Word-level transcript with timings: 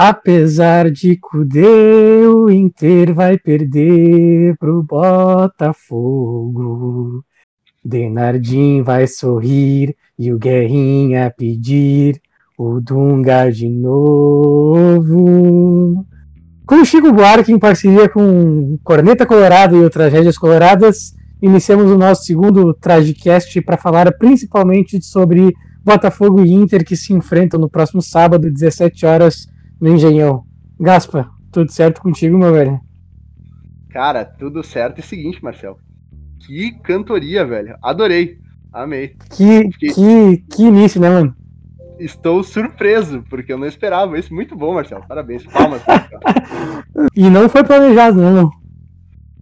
Apesar 0.00 0.92
de 0.92 1.16
Cudê, 1.16 2.24
o 2.24 2.48
Inter 2.48 3.12
vai 3.12 3.36
perder 3.36 4.56
pro 4.56 4.80
Botafogo. 4.80 6.04
Denardim 7.84 8.80
vai 8.80 9.08
sorrir 9.08 9.96
e 10.16 10.32
o 10.32 10.38
Guerrinha 10.38 11.34
pedir 11.36 12.22
o 12.56 12.80
Dunga 12.80 13.50
de 13.50 13.68
novo. 13.68 15.26
Com 16.64 16.76
o 16.76 16.84
Chico 16.84 17.12
Buarque 17.12 17.50
em 17.50 17.58
parceria 17.58 18.08
com 18.08 18.78
Corneta 18.84 19.26
Colorado 19.26 19.74
e 19.74 19.84
o 19.84 19.90
Tragédias 19.90 20.38
Coloradas, 20.38 21.12
iniciamos 21.42 21.90
o 21.90 21.98
nosso 21.98 22.22
segundo 22.22 22.72
Tragicast 22.72 23.60
para 23.62 23.76
falar 23.76 24.16
principalmente 24.16 25.04
sobre 25.04 25.52
Botafogo 25.82 26.44
e 26.44 26.52
Inter 26.52 26.84
que 26.84 26.94
se 26.94 27.12
enfrentam 27.12 27.58
no 27.58 27.68
próximo 27.68 28.00
sábado, 28.00 28.48
17 28.48 29.04
horas, 29.04 29.48
no 29.80 29.88
Engenhão. 29.88 30.44
Gaspa, 30.78 31.30
tudo 31.50 31.72
certo 31.72 32.00
contigo, 32.00 32.38
meu 32.38 32.52
velho? 32.52 32.80
Cara, 33.90 34.24
tudo 34.24 34.62
certo. 34.62 35.00
E 35.00 35.02
seguinte, 35.02 35.42
Marcel. 35.42 35.78
Que 36.40 36.72
cantoria, 36.82 37.44
velho. 37.44 37.76
Adorei. 37.82 38.38
Amei. 38.72 39.16
Que, 39.36 39.68
que, 39.70 40.36
que 40.50 40.62
início, 40.62 41.00
né, 41.00 41.08
mano? 41.08 41.34
Estou 41.98 42.42
surpreso, 42.44 43.24
porque 43.28 43.52
eu 43.52 43.58
não 43.58 43.66
esperava 43.66 44.18
isso. 44.18 44.32
Muito 44.32 44.54
bom, 44.54 44.74
Marcel. 44.74 45.02
Parabéns. 45.08 45.44
Palmas. 45.44 45.82
e 47.16 47.28
não 47.28 47.48
foi 47.48 47.64
planejado, 47.64 48.20
né, 48.20 48.30
não? 48.30 48.50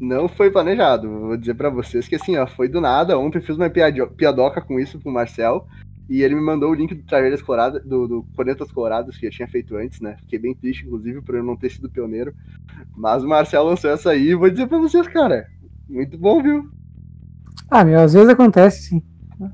Não 0.00 0.28
foi 0.28 0.50
planejado. 0.50 1.08
Vou 1.08 1.36
dizer 1.36 1.54
para 1.54 1.70
vocês 1.70 2.06
que 2.06 2.16
assim, 2.16 2.36
ó, 2.36 2.46
foi 2.46 2.68
do 2.68 2.80
nada. 2.80 3.18
Ontem 3.18 3.38
eu 3.38 3.42
fiz 3.42 3.56
uma 3.56 3.70
piadoca 3.70 4.60
com 4.60 4.78
isso 4.78 5.00
com 5.00 5.10
o 5.10 5.12
Marcel. 5.12 5.66
E 6.08 6.22
ele 6.22 6.36
me 6.36 6.40
mandou 6.40 6.70
o 6.70 6.74
link 6.74 6.94
do 6.94 7.02
Tragédias 7.02 7.42
Coloradas, 7.42 7.84
do, 7.84 8.06
do 8.06 8.26
Coloradas, 8.72 9.16
que 9.16 9.26
eu 9.26 9.30
tinha 9.30 9.48
feito 9.48 9.76
antes, 9.76 10.00
né? 10.00 10.16
Fiquei 10.20 10.38
bem 10.38 10.54
triste, 10.54 10.86
inclusive, 10.86 11.20
por 11.20 11.34
eu 11.34 11.42
não 11.42 11.56
ter 11.56 11.70
sido 11.70 11.90
pioneiro. 11.90 12.32
Mas 12.96 13.24
o 13.24 13.28
Marcel 13.28 13.64
lançou 13.64 13.90
essa 13.90 14.10
aí 14.10 14.28
e 14.28 14.34
vou 14.34 14.48
dizer 14.48 14.68
pra 14.68 14.78
vocês, 14.78 15.06
cara. 15.08 15.46
Muito 15.88 16.16
bom, 16.16 16.42
viu? 16.42 16.70
Ah, 17.68 17.84
meu, 17.84 18.00
às 18.00 18.12
vezes 18.12 18.28
acontece, 18.28 18.82
sim. 18.82 19.02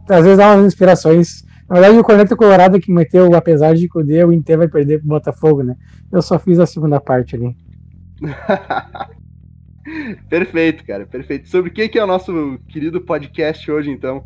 Às 0.09 0.25
vezes 0.25 0.39
dá 0.39 0.55
umas 0.55 0.67
inspirações. 0.67 1.45
Na 1.69 1.81
verdade, 1.81 1.99
o 1.99 2.05
Corneta 2.05 2.37
Colorado 2.37 2.81
que 2.81 2.93
meteu, 2.93 3.35
apesar 3.35 3.75
de 3.75 3.89
Cudê, 3.89 4.23
o 4.25 4.33
Inter 4.33 4.59
vai 4.59 4.69
perder 4.69 4.99
pro 4.99 5.09
Botafogo, 5.09 5.63
né? 5.63 5.77
Eu 6.11 6.21
só 6.21 6.39
fiz 6.39 6.59
a 6.59 6.67
segunda 6.67 7.01
parte 7.01 7.35
ali. 7.35 7.57
perfeito, 10.29 10.85
cara, 10.85 11.07
perfeito. 11.07 11.49
Sobre 11.49 11.71
o 11.71 11.75
que, 11.75 11.89
que 11.89 11.99
é 11.99 12.05
o 12.05 12.07
nosso 12.07 12.59
querido 12.69 13.01
podcast 13.01 13.71
hoje, 13.71 13.91
então? 13.91 14.25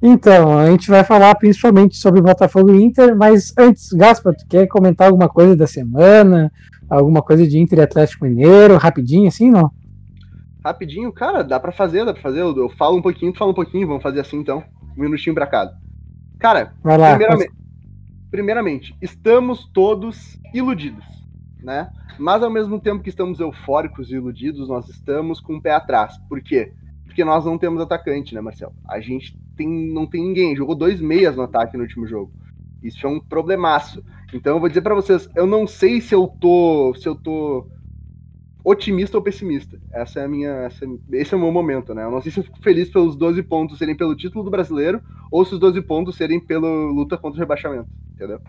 Então, 0.00 0.56
a 0.56 0.70
gente 0.70 0.88
vai 0.88 1.02
falar 1.02 1.34
principalmente 1.34 1.96
sobre 1.96 2.22
Botafogo 2.22 2.72
e 2.72 2.82
Inter, 2.82 3.16
mas 3.16 3.52
antes, 3.58 3.92
Gaspa, 3.92 4.32
tu 4.32 4.46
quer 4.46 4.68
comentar 4.68 5.08
alguma 5.08 5.28
coisa 5.28 5.56
da 5.56 5.66
semana? 5.66 6.52
Alguma 6.88 7.20
coisa 7.20 7.46
de 7.46 7.58
Inter 7.58 7.80
e 7.80 7.82
Atlético 7.82 8.24
Mineiro, 8.24 8.76
rapidinho 8.76 9.26
assim, 9.26 9.50
não? 9.50 9.72
Rapidinho, 10.64 11.12
cara, 11.12 11.42
dá 11.42 11.58
pra 11.58 11.72
fazer, 11.72 12.04
dá 12.04 12.12
pra 12.12 12.22
fazer. 12.22 12.40
Eu, 12.40 12.56
eu 12.56 12.68
falo 12.70 12.96
um 12.96 13.02
pouquinho, 13.02 13.32
tu 13.32 13.38
fala 13.38 13.50
um 13.50 13.54
pouquinho, 13.54 13.88
vamos 13.88 14.02
fazer 14.02 14.20
assim 14.20 14.38
então. 14.38 14.62
Um 14.96 15.02
minutinho 15.02 15.34
pra 15.34 15.46
cada. 15.46 15.76
Cara, 16.38 16.74
lá, 16.84 17.10
primeiramente, 17.10 17.52
primeiramente, 18.30 18.96
estamos 19.02 19.68
todos 19.72 20.38
iludidos, 20.54 21.04
né? 21.60 21.90
Mas 22.18 22.42
ao 22.42 22.50
mesmo 22.50 22.80
tempo 22.80 23.02
que 23.02 23.08
estamos 23.08 23.40
eufóricos 23.40 24.10
e 24.10 24.14
iludidos, 24.14 24.68
nós 24.68 24.88
estamos 24.88 25.40
com 25.40 25.56
o 25.56 25.62
pé 25.62 25.72
atrás. 25.72 26.16
Por 26.28 26.40
quê? 26.40 26.72
Porque 26.72 26.87
nós 27.24 27.44
não 27.44 27.58
temos 27.58 27.80
atacante, 27.80 28.34
né, 28.34 28.40
Marcelo? 28.40 28.72
A 28.86 29.00
gente 29.00 29.36
tem, 29.56 29.68
não 29.68 30.06
tem 30.06 30.22
ninguém. 30.22 30.56
Jogou 30.56 30.74
dois 30.74 31.00
meias 31.00 31.36
no 31.36 31.42
ataque 31.42 31.76
no 31.76 31.82
último 31.82 32.06
jogo. 32.06 32.32
Isso 32.82 33.06
é 33.06 33.10
um 33.10 33.20
problemaço. 33.20 34.04
Então 34.32 34.54
eu 34.56 34.60
vou 34.60 34.68
dizer 34.68 34.82
para 34.82 34.94
vocês, 34.94 35.28
eu 35.34 35.46
não 35.46 35.66
sei 35.66 36.00
se 36.00 36.14
eu 36.14 36.26
tô, 36.26 36.94
se 36.94 37.08
eu 37.08 37.14
tô 37.14 37.66
otimista 38.62 39.16
ou 39.16 39.22
pessimista. 39.22 39.80
Essa 39.92 40.20
é 40.20 40.24
a 40.24 40.28
minha, 40.28 40.50
essa, 40.50 40.84
esse 41.12 41.34
é 41.34 41.36
o 41.36 41.40
meu 41.40 41.50
momento, 41.50 41.94
né? 41.94 42.04
Eu 42.04 42.10
não 42.10 42.20
sei 42.20 42.30
se 42.30 42.38
eu 42.38 42.44
fico 42.44 42.62
feliz 42.62 42.90
pelos 42.90 43.16
12 43.16 43.42
pontos 43.42 43.78
serem 43.78 43.96
pelo 43.96 44.14
título 44.14 44.44
do 44.44 44.50
Brasileiro 44.50 45.00
ou 45.30 45.44
se 45.44 45.54
os 45.54 45.60
12 45.60 45.80
pontos 45.82 46.16
serem 46.16 46.38
pela 46.38 46.68
luta 46.68 47.16
contra 47.16 47.38
o 47.38 47.40
rebaixamento, 47.40 47.88
entendeu? 48.12 48.40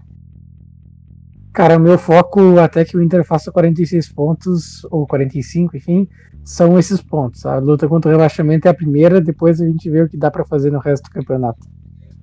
Cara, 1.60 1.76
o 1.76 1.80
meu 1.82 1.98
foco 1.98 2.58
até 2.58 2.86
que 2.86 2.96
o 2.96 3.02
Inter 3.04 3.22
faça 3.26 3.52
46 3.52 4.14
pontos, 4.14 4.86
ou 4.90 5.06
45, 5.06 5.76
enfim, 5.76 6.08
são 6.42 6.80
esses 6.80 7.02
pontos. 7.02 7.46
A 7.46 7.58
luta 7.58 7.86
contra 7.86 8.08
o 8.08 8.14
rebaixamento 8.14 8.66
é 8.66 8.72
a 8.72 8.74
primeira, 8.74 9.20
depois 9.20 9.60
a 9.60 9.66
gente 9.66 9.90
vê 9.90 10.04
o 10.04 10.08
que 10.08 10.16
dá 10.16 10.32
para 10.32 10.46
fazer 10.46 10.72
no 10.72 10.80
resto 10.80 11.10
do 11.10 11.10
campeonato. 11.10 11.60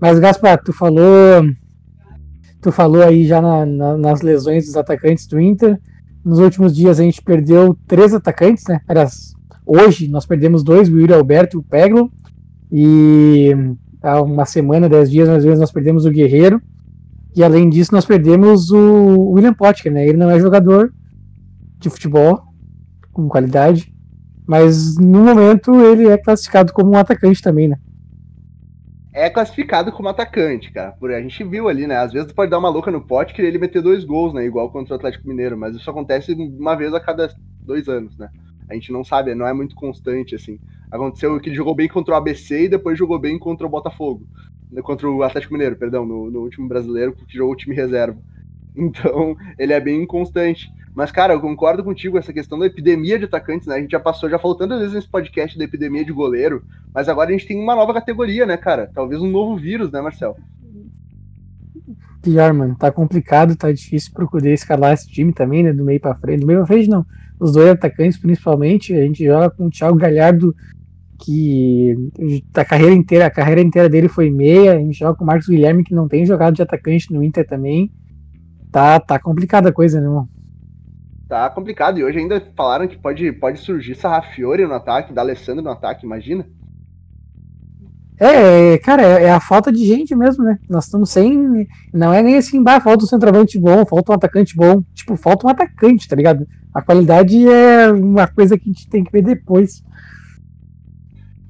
Mas, 0.00 0.19
Gaspar, 0.19 0.62
tu 0.64 0.72
falou. 0.72 1.04
Tu 2.62 2.72
falou 2.72 3.02
aí 3.02 3.26
já 3.26 3.42
na, 3.42 3.66
na, 3.66 3.98
nas 3.98 4.22
lesões 4.22 4.64
dos 4.64 4.75
atacantes 4.75 5.26
do 5.26 5.38
Inter. 5.38 5.78
Nos 6.25 6.38
últimos 6.38 6.75
dias 6.75 6.98
a 6.98 7.02
gente 7.02 7.20
perdeu 7.20 7.76
três 7.86 8.14
atacantes, 8.14 8.64
né? 8.66 8.80
Aliás, 8.88 9.34
hoje 9.66 10.08
nós 10.08 10.25
perdemos 10.25 10.64
dois, 10.64 10.88
o 10.88 10.98
Yuri 10.98 11.12
Alberto 11.12 11.58
e 11.58 11.60
o 11.60 11.62
Peglo. 11.62 12.10
E 12.72 13.54
há 14.02 14.22
uma 14.22 14.46
semana, 14.46 14.88
dez 14.88 15.10
dias 15.10 15.28
mais 15.28 15.44
ou 15.44 15.48
menos, 15.48 15.60
nós 15.60 15.72
perdemos 15.72 16.06
o 16.06 16.10
Guerreiro. 16.10 16.58
E 17.36 17.44
além 17.44 17.69
disso, 17.69 17.92
nós 17.92 18.06
perdemos 18.06 18.70
o 18.70 19.32
William 19.32 19.52
Potker, 19.52 19.92
né? 19.92 20.08
Ele 20.08 20.16
não 20.16 20.30
é 20.30 20.41
jogador 20.41 20.91
de 21.78 21.91
futebol 21.91 22.42
com 23.12 23.28
qualidade, 23.28 23.92
mas 24.47 24.97
no 24.97 25.22
momento 25.22 25.78
ele 25.82 26.08
é 26.08 26.16
classificado 26.16 26.72
como 26.72 26.92
um 26.92 26.96
atacante 26.96 27.42
também, 27.42 27.69
né? 27.69 27.76
É 29.12 29.28
classificado 29.28 29.92
como 29.92 30.08
atacante, 30.08 30.72
cara. 30.72 30.92
Por 30.92 31.12
a 31.12 31.20
gente 31.20 31.44
viu 31.44 31.69
ali, 31.69 31.86
né? 31.86 31.96
Às 31.96 32.10
vezes 32.10 32.28
tu 32.28 32.34
pode 32.34 32.50
dar 32.50 32.58
uma 32.58 32.70
louca 32.70 32.91
no 32.91 33.06
Potker 33.06 33.44
e 33.44 33.48
ele 33.48 33.58
meter 33.58 33.82
dois 33.82 34.02
gols, 34.02 34.32
né? 34.32 34.46
Igual 34.46 34.70
contra 34.70 34.94
o 34.94 34.96
Atlético 34.96 35.28
Mineiro, 35.28 35.58
mas 35.58 35.76
isso 35.76 35.91
acontece 35.91 36.32
uma 36.32 36.75
vez 36.75 36.94
a 36.94 37.00
cada 37.00 37.34
dois 37.60 37.86
anos, 37.86 38.16
né? 38.16 38.30
A 38.70 38.72
gente 38.72 38.91
não 38.91 39.04
sabe, 39.04 39.34
não 39.34 39.46
é 39.46 39.52
muito 39.52 39.75
constante 39.75 40.34
assim. 40.34 40.58
Aconteceu 40.91 41.38
que 41.38 41.50
ele 41.50 41.56
jogou 41.56 41.75
bem 41.75 41.86
contra 41.86 42.14
o 42.14 42.16
ABC 42.16 42.64
e 42.64 42.69
depois 42.69 42.98
jogou 42.98 43.19
bem 43.19 43.38
contra 43.38 43.66
o 43.66 43.70
Botafogo 43.70 44.26
contra 44.82 45.09
o 45.09 45.22
Atlético 45.22 45.54
Mineiro, 45.54 45.77
perdão, 45.77 46.04
no, 46.04 46.31
no 46.31 46.41
último 46.41 46.69
brasileiro, 46.69 47.12
que 47.12 47.37
jogou 47.37 47.54
o 47.54 47.56
time 47.56 47.75
reserva. 47.75 48.19
Então, 48.78 49.34
ele 49.59 49.72
é 49.72 49.81
bem 49.81 50.03
inconstante. 50.03 50.71
Mas, 50.94 51.10
cara, 51.10 51.32
eu 51.32 51.41
concordo 51.41 51.82
contigo, 51.82 52.19
essa 52.19 52.31
questão 52.31 52.59
da 52.59 52.66
epidemia 52.66 53.19
de 53.19 53.25
atacantes, 53.25 53.66
né? 53.66 53.76
A 53.76 53.81
gente 53.81 53.93
já 53.93 54.00
passou, 54.00 54.28
já 54.28 54.38
falou 54.38 54.55
tantas 54.55 54.81
vezes 54.81 54.94
nesse 54.94 55.09
podcast 55.09 55.56
da 55.56 55.65
epidemia 55.65 56.05
de 56.05 56.12
goleiro, 56.12 56.62
mas 56.93 57.09
agora 57.09 57.31
a 57.31 57.32
gente 57.32 57.47
tem 57.47 57.59
uma 57.59 57.75
nova 57.75 57.94
categoria, 57.94 58.44
né, 58.44 58.59
cara? 58.59 58.91
Talvez 58.94 59.22
um 59.22 59.31
novo 59.31 59.56
vírus, 59.56 59.91
né, 59.91 60.03
Marcel? 60.03 60.37
Pior, 62.22 62.53
mano. 62.53 62.75
Tá 62.76 62.91
complicado, 62.91 63.55
tá 63.55 63.71
difícil 63.71 64.12
procurar 64.12 64.50
escalar 64.50 64.93
esse 64.93 65.09
time 65.09 65.32
também, 65.32 65.62
né? 65.62 65.72
Do 65.72 65.84
meio 65.84 66.00
pra 66.00 66.15
frente. 66.15 66.41
Do 66.41 66.47
meio 66.47 66.59
pra 66.60 66.66
frente, 66.66 66.88
não. 66.88 67.06
Os 67.38 67.53
dois 67.53 67.69
atacantes, 67.69 68.19
principalmente. 68.19 68.94
A 68.94 69.03
gente 69.03 69.25
joga 69.25 69.49
com 69.50 69.66
o 69.66 69.71
Thiago 69.71 69.97
Galhardo 69.97 70.55
que 71.19 72.10
a 72.54 72.65
carreira 72.65 72.94
inteira, 72.94 73.27
a 73.27 73.31
carreira 73.31 73.60
inteira 73.60 73.88
dele 73.88 74.09
foi 74.09 74.31
meia, 74.31 74.75
a 74.75 74.78
gente 74.78 74.99
joga 74.99 75.16
com 75.16 75.25
o 75.25 75.27
Marcos 75.27 75.49
Guilherme 75.49 75.84
que 75.84 75.94
não 75.94 76.09
tem 76.09 76.25
jogado 76.27 76.54
de 76.54 76.62
atacante 76.62 77.12
no 77.12 77.22
Inter 77.22 77.47
também. 77.47 77.91
Tá, 78.71 79.00
tá 79.00 79.19
complicada 79.19 79.71
a 79.71 79.72
coisa, 79.72 80.00
né, 80.00 80.06
irmão? 80.06 80.28
Tá 81.28 81.50
complicado, 81.50 81.99
e 81.99 82.05
hoje 82.05 82.19
ainda 82.19 82.41
falaram 82.56 82.87
que 82.87 82.97
pode, 82.97 83.32
pode 83.32 83.59
surgir 83.59 83.97
Sarrafiore 83.97 84.65
no 84.65 84.75
ataque, 84.75 85.12
da 85.12 85.22
Alessandro 85.22 85.65
no 85.65 85.71
ataque, 85.71 86.06
imagina? 86.06 86.47
É, 88.19 88.78
cara, 88.78 89.03
é, 89.03 89.25
é, 89.25 89.31
a 89.31 89.41
falta 89.41 89.71
de 89.71 89.84
gente 89.84 90.15
mesmo, 90.15 90.43
né? 90.43 90.59
Nós 90.69 90.84
estamos 90.84 91.10
sem. 91.10 91.69
Não 91.93 92.15
é 92.15 92.22
nem 92.22 92.37
assim, 92.37 92.62
bah, 92.62 92.81
falta 92.81 93.05
um 93.05 93.06
centroavante 93.06 93.59
bom, 93.59 93.84
falta 93.84 94.12
um 94.12 94.15
atacante 94.15 94.56
bom. 94.56 94.82
Tipo, 94.94 95.16
falta 95.16 95.47
um 95.47 95.50
atacante, 95.50 96.09
tá 96.09 96.16
ligado? 96.16 96.47
A 96.72 96.81
qualidade 96.81 97.47
é 97.47 97.91
uma 97.91 98.26
coisa 98.26 98.56
que 98.56 98.71
a 98.71 98.72
gente 98.72 98.88
tem 98.88 99.05
que 99.05 99.12
ver 99.12 99.22
depois. 99.22 99.84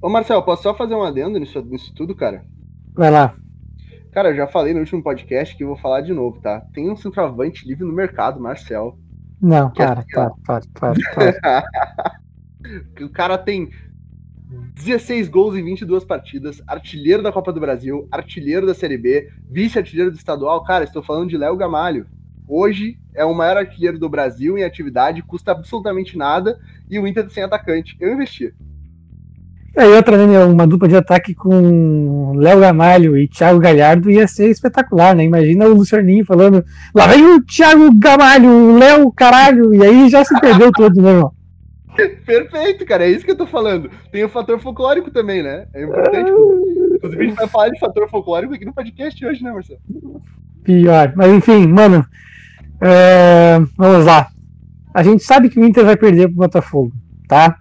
Ô 0.00 0.08
Marcel, 0.08 0.42
posso 0.42 0.62
só 0.62 0.74
fazer 0.74 0.94
um 0.94 1.02
adendo 1.02 1.38
nisso, 1.38 1.60
nisso 1.62 1.92
tudo, 1.94 2.14
cara? 2.14 2.44
Vai 2.94 3.10
lá. 3.10 3.34
Cara, 4.12 4.30
eu 4.30 4.36
já 4.36 4.46
falei 4.46 4.72
no 4.72 4.80
último 4.80 5.02
podcast 5.02 5.56
que 5.56 5.62
eu 5.62 5.68
vou 5.68 5.76
falar 5.76 6.00
de 6.00 6.12
novo, 6.12 6.40
tá? 6.40 6.62
Tem 6.72 6.90
um 6.90 6.96
centroavante 6.96 7.66
livre 7.66 7.84
no 7.84 7.92
mercado, 7.92 8.40
Marcel. 8.40 8.98
Não, 9.40 9.70
para, 9.70 10.00
é 10.00 10.04
para, 10.14 10.30
para, 10.44 10.62
para, 10.72 10.94
para. 11.40 11.64
o 13.04 13.10
cara 13.10 13.36
tem 13.36 13.70
16 14.74 15.28
gols 15.28 15.56
em 15.56 15.64
22 15.64 16.04
partidas, 16.04 16.62
artilheiro 16.66 17.22
da 17.22 17.32
Copa 17.32 17.52
do 17.52 17.60
Brasil, 17.60 18.06
artilheiro 18.10 18.66
da 18.66 18.74
Série 18.74 18.96
B, 18.96 19.30
vice-artilheiro 19.50 20.10
do 20.10 20.16
estadual. 20.16 20.62
Cara, 20.64 20.84
estou 20.84 21.02
falando 21.02 21.28
de 21.28 21.36
Léo 21.36 21.56
Gamalho. 21.56 22.06
Hoje 22.48 22.98
é 23.14 23.24
o 23.24 23.34
maior 23.34 23.56
artilheiro 23.56 23.98
do 23.98 24.08
Brasil 24.08 24.56
em 24.56 24.64
atividade, 24.64 25.22
custa 25.22 25.50
absolutamente 25.50 26.16
nada 26.16 26.58
e 26.88 26.98
o 26.98 27.06
Inter 27.06 27.28
sem 27.28 27.42
atacante. 27.42 27.96
Eu 27.98 28.12
investi. 28.12 28.54
E 29.76 29.80
aí 29.80 29.92
outra, 29.92 30.26
né, 30.26 30.42
uma 30.44 30.66
dupla 30.66 30.88
de 30.88 30.96
ataque 30.96 31.34
com 31.34 32.32
Léo 32.36 32.60
Gamalho 32.60 33.18
e 33.18 33.28
Thiago 33.28 33.60
Galhardo 33.60 34.10
ia 34.10 34.26
ser 34.26 34.48
espetacular, 34.48 35.14
né? 35.14 35.22
Imagina 35.22 35.66
o 35.66 35.74
Lucianinho 35.74 36.24
falando, 36.24 36.64
lá 36.94 37.06
vem 37.06 37.22
o 37.22 37.42
Thiago 37.42 37.92
Gamalho, 37.98 38.48
o 38.48 38.78
Léo 38.78 39.12
caralho, 39.12 39.74
e 39.74 39.84
aí 39.84 40.08
já 40.08 40.24
se 40.24 40.38
perdeu 40.40 40.72
todo, 40.72 41.02
né, 41.02 41.10
irmão? 41.10 41.32
Perfeito, 42.24 42.86
cara, 42.86 43.04
é 43.04 43.10
isso 43.10 43.24
que 43.24 43.30
eu 43.30 43.36
tô 43.36 43.46
falando. 43.46 43.90
Tem 44.10 44.24
o 44.24 44.28
fator 44.30 44.58
folclórico 44.60 45.10
também, 45.10 45.42
né? 45.42 45.66
É 45.74 45.82
importante. 45.84 46.30
Inclusive, 46.30 47.22
a 47.22 47.26
gente 47.26 47.36
vai 47.36 47.48
falar 47.48 47.68
de 47.68 47.78
fator 47.78 48.08
folclórico 48.08 48.54
aqui 48.54 48.64
no 48.64 48.72
podcast 48.72 49.26
hoje, 49.26 49.42
né, 49.42 49.52
Marcelo? 49.52 49.80
Pior. 50.64 51.12
Mas 51.16 51.32
enfim, 51.32 51.66
mano, 51.66 52.04
É, 52.80 53.58
vamos 53.76 54.04
lá. 54.04 54.28
A 54.92 55.02
gente 55.02 55.22
sabe 55.22 55.48
que 55.48 55.58
o 55.58 55.64
Inter 55.64 55.84
vai 55.84 55.96
perder 55.96 56.28
pro 56.28 56.36
Botafogo, 56.36 56.92
tá? 57.28 57.58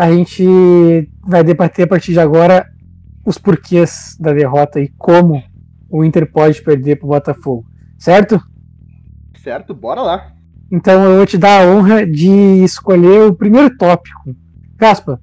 A 0.00 0.10
gente 0.10 1.12
vai 1.20 1.44
debater 1.44 1.84
a 1.84 1.86
partir 1.86 2.14
de 2.14 2.20
agora 2.20 2.66
os 3.22 3.36
porquês 3.36 4.16
da 4.18 4.32
derrota 4.32 4.80
e 4.80 4.88
como 4.96 5.42
o 5.90 6.02
Inter 6.02 6.32
pode 6.32 6.62
perder 6.62 6.96
pro 6.96 7.08
Botafogo, 7.08 7.66
certo? 7.98 8.40
Certo, 9.42 9.74
bora 9.74 10.00
lá. 10.00 10.32
Então 10.72 11.04
eu 11.04 11.16
vou 11.18 11.26
te 11.26 11.36
dar 11.36 11.60
a 11.60 11.70
honra 11.70 12.06
de 12.06 12.30
escolher 12.64 13.26
o 13.26 13.34
primeiro 13.34 13.76
tópico. 13.76 14.34
Gaspa, 14.74 15.20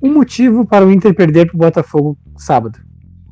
um 0.00 0.14
motivo 0.14 0.64
para 0.64 0.86
o 0.86 0.92
Inter 0.92 1.12
perder 1.16 1.48
pro 1.48 1.58
Botafogo 1.58 2.16
sábado. 2.36 2.78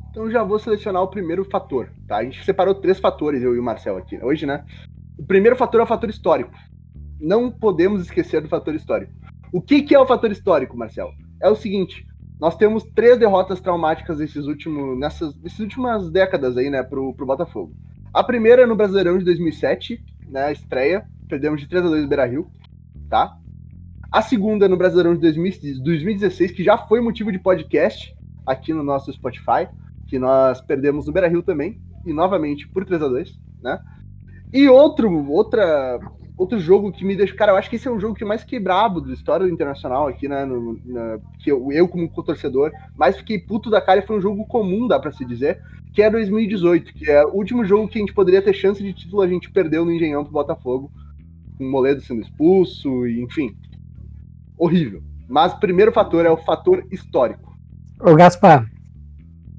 Então 0.09 0.29
já 0.29 0.43
vou 0.43 0.59
selecionar 0.59 1.01
o 1.03 1.07
primeiro 1.07 1.45
fator, 1.45 1.87
tá? 2.05 2.17
A 2.17 2.23
gente 2.25 2.43
separou 2.43 2.75
três 2.75 2.99
fatores, 2.99 3.41
eu 3.41 3.55
e 3.55 3.59
o 3.59 3.63
Marcel 3.63 3.95
aqui, 3.95 4.19
hoje, 4.21 4.45
né? 4.45 4.65
O 5.17 5.23
primeiro 5.23 5.55
fator 5.55 5.79
é 5.79 5.83
o 5.85 5.87
fator 5.87 6.09
histórico. 6.09 6.51
Não 7.17 7.49
podemos 7.49 8.01
esquecer 8.01 8.41
do 8.41 8.49
fator 8.49 8.75
histórico. 8.75 9.13
O 9.51 9.61
que, 9.61 9.81
que 9.81 9.93
é 9.93 9.99
o 9.99 10.05
fator 10.05 10.31
histórico, 10.31 10.77
Marcel? 10.77 11.11
É 11.41 11.49
o 11.49 11.55
seguinte: 11.55 12.05
nós 12.39 12.55
temos 12.55 12.83
três 12.95 13.19
derrotas 13.19 13.59
traumáticas 13.59 14.19
nesses 14.19 14.47
últimos, 14.47 14.97
nessas, 14.97 15.35
nessas 15.41 15.59
últimas 15.59 16.09
décadas 16.09 16.57
aí, 16.57 16.69
né, 16.69 16.81
pro, 16.81 17.13
pro 17.13 17.25
Botafogo. 17.25 17.73
A 18.13 18.23
primeira 18.23 18.63
é 18.63 18.65
no 18.65 18.75
Brasileirão 18.75 19.17
de 19.17 19.25
2007, 19.25 20.03
né, 20.27 20.51
estreia, 20.51 21.05
perdemos 21.29 21.61
de 21.61 21.67
3 21.67 21.85
a 21.85 21.89
2 21.89 22.01
no 22.03 22.07
Beira-Rio, 22.07 22.47
tá? 23.09 23.37
A 24.11 24.21
segunda 24.21 24.65
é 24.65 24.67
no 24.67 24.75
Brasileirão 24.75 25.15
de 25.15 25.21
2016, 25.21 26.51
que 26.51 26.63
já 26.63 26.77
foi 26.77 26.99
motivo 26.99 27.31
de 27.31 27.39
podcast 27.39 28.13
aqui 28.45 28.73
no 28.73 28.83
nosso 28.83 29.13
Spotify, 29.13 29.69
que 30.07 30.19
nós 30.19 30.59
perdemos 30.61 31.07
no 31.07 31.13
Beira-Rio 31.13 31.43
também, 31.43 31.79
e 32.05 32.11
novamente 32.11 32.67
por 32.67 32.83
3 32.83 33.01
a 33.03 33.07
2 33.07 33.39
né? 33.61 33.79
E 34.51 34.67
outro, 34.67 35.09
outra, 35.29 35.99
outro 36.41 36.59
jogo 36.59 36.91
que 36.91 37.05
me 37.05 37.15
deixa. 37.15 37.35
Cara, 37.35 37.51
eu 37.51 37.55
acho 37.55 37.69
que 37.69 37.75
esse 37.75 37.87
é 37.87 37.91
um 37.91 37.99
jogo 37.99 38.15
que 38.15 38.25
mais 38.25 38.43
quebrado 38.43 38.99
da 38.99 39.13
história 39.13 39.45
do 39.45 39.51
Internacional 39.51 40.07
aqui, 40.07 40.27
né? 40.27 40.43
No, 40.43 40.79
na, 40.83 41.19
que 41.39 41.51
eu, 41.51 41.71
eu, 41.71 41.87
como 41.87 42.09
torcedor, 42.23 42.71
mais 42.95 43.17
fiquei 43.17 43.37
puto 43.37 43.69
da 43.69 43.79
cara 43.79 43.99
e 43.99 44.05
foi 44.05 44.17
um 44.17 44.21
jogo 44.21 44.45
comum, 44.47 44.87
dá 44.87 44.99
pra 44.99 45.11
se 45.11 45.23
dizer, 45.23 45.61
que 45.93 46.01
é 46.01 46.09
2018, 46.09 46.93
que 46.93 47.09
é 47.09 47.23
o 47.23 47.35
último 47.35 47.63
jogo 47.63 47.87
que 47.87 47.99
a 47.99 48.01
gente 48.01 48.13
poderia 48.13 48.41
ter 48.41 48.53
chance 48.53 48.81
de 48.81 48.91
título, 48.91 49.21
a 49.21 49.27
gente 49.27 49.51
perdeu 49.51 49.85
no 49.85 49.91
Engenhão 49.91 50.23
pro 50.23 50.33
Botafogo, 50.33 50.91
com 51.57 51.63
o 51.63 51.71
Moledo 51.71 52.01
sendo 52.01 52.21
expulso, 52.21 53.05
e, 53.05 53.21
enfim. 53.21 53.55
Horrível. 54.57 55.03
Mas 55.29 55.53
o 55.53 55.59
primeiro 55.59 55.91
fator 55.91 56.25
é 56.25 56.29
o 56.29 56.37
fator 56.37 56.85
histórico. 56.91 57.55
Ô, 57.99 58.15
Gaspar. 58.15 58.67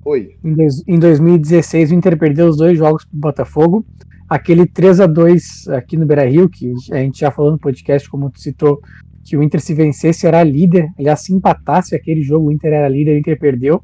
Oi. 0.04 0.36
Em, 0.42 0.98
2016, 0.98 1.92
o 1.92 1.94
Inter 1.94 2.18
perdeu 2.18 2.48
os 2.48 2.56
dois 2.56 2.76
jogos 2.76 3.04
pro 3.04 3.18
Botafogo 3.20 3.86
aquele 4.32 4.66
3 4.66 5.00
a 5.00 5.06
2 5.06 5.68
aqui 5.68 5.94
no 5.96 6.06
Beira 6.06 6.24
Rio, 6.24 6.48
que 6.48 6.72
a 6.90 6.96
gente 6.96 7.20
já 7.20 7.30
falou 7.30 7.52
no 7.52 7.58
podcast, 7.58 8.08
como 8.08 8.30
tu 8.30 8.40
citou, 8.40 8.80
que 9.22 9.36
o 9.36 9.42
Inter 9.42 9.60
se 9.60 9.74
vencesse 9.74 10.26
era 10.26 10.42
líder, 10.42 10.88
aliás, 10.98 11.20
se 11.20 11.34
empatasse 11.34 11.94
aquele 11.94 12.22
jogo, 12.22 12.48
o 12.48 12.52
Inter 12.52 12.72
era 12.72 12.88
líder, 12.88 13.14
o 13.14 13.18
Inter 13.18 13.38
perdeu, 13.38 13.82